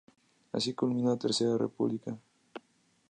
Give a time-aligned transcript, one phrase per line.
[0.55, 2.17] Así culmina la Tercera República.